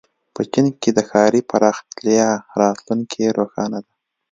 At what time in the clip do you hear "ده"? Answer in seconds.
3.85-3.91